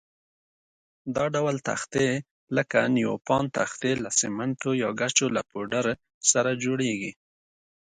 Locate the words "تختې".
1.69-2.07, 3.57-3.91